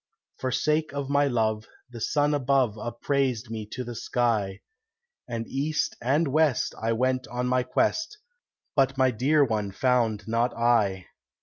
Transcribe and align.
For 0.39 0.51
sake 0.51 0.93
of 0.93 1.11
my 1.11 1.27
love, 1.27 1.67
the 1.91 2.01
sun 2.01 2.33
above 2.33 2.75
Upraised 2.75 3.51
me 3.51 3.67
to 3.67 3.83
the 3.83 3.93
sky, 3.93 4.61
And 5.27 5.45
east 5.47 5.95
and 6.01 6.27
west 6.29 6.73
I 6.81 6.91
went 6.91 7.27
on 7.27 7.45
my 7.45 7.61
quest, 7.61 8.17
But 8.75 8.97
my 8.97 9.11
dear 9.11 9.45
one 9.45 9.71
found 9.71 10.27
not 10.27 10.57
I. 10.57 11.05